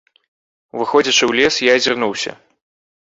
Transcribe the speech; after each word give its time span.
Уваходзячы 0.77 1.19
ў 1.25 1.31
лес, 1.41 1.53
я 1.69 1.77
азірнуўся. 1.81 2.31